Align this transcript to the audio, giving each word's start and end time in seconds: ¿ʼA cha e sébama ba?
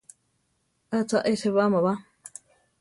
¿ʼA 0.93 0.99
cha 1.09 1.19
e 1.31 1.33
sébama 1.41 1.79
ba? 1.85 1.93